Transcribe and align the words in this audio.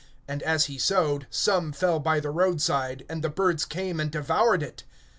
And 0.27 0.41
as 0.41 0.65
he 0.65 0.79
sowed, 0.79 1.27
some 1.29 1.71
fell 1.73 1.99
by 1.99 2.19
the 2.19 2.31
way 2.31 2.57
side, 2.57 3.05
and 3.07 3.23
the 3.23 3.29
birds 3.29 3.65
came 3.65 3.99
and 3.99 4.09
devoured 4.09 4.61
them. 4.61 4.73